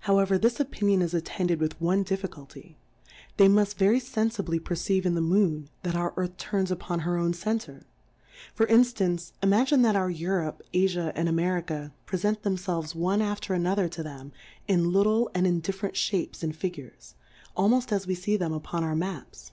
How 0.00 0.18
ever, 0.18 0.36
this 0.36 0.60
Opinion 0.60 1.00
is 1.00 1.14
attended 1.14 1.58
with 1.58 1.80
one 1.80 2.02
Difficulty; 2.02 2.76
they 3.38 3.48
muft 3.48 3.76
very 3.76 4.00
fenfibly 4.00 4.62
per 4.62 4.74
ceive 4.74 5.06
in 5.06 5.14
the 5.14 5.22
Moon, 5.22 5.70
that 5.82 5.94
our 5.96 6.12
Earth 6.18 6.36
turns 6.36 6.70
upon 6.70 7.00
her 7.08 7.16
own 7.16 7.32
Center. 7.32 7.86
For 8.54 8.66
In 8.66 8.82
ftance, 8.82 9.32
imagine 9.42 9.80
that 9.80 9.96
our 9.96 10.10
Europe^ 10.10 10.60
AJia^ 10.74 11.12
and 11.14 11.26
America 11.26 11.94
prefent 12.06 12.42
themfelves 12.42 12.94
one 12.94 13.22
af 13.22 13.40
ter 13.40 13.54
another 13.54 13.88
to 13.88 14.02
them 14.02 14.30
in 14.68 14.92
little, 14.92 15.30
and 15.34 15.46
in 15.46 15.60
dif 15.60 15.80
ferent 15.80 15.94
Shapes 15.94 16.42
and 16.42 16.54
Figures, 16.54 17.14
almoft 17.56 17.92
as 17.92 18.06
we 18.06 18.14
fee 18.14 18.36
them 18.36 18.52
upon 18.52 18.84
our 18.84 18.94
Ma 18.94 19.22
ps. 19.22 19.52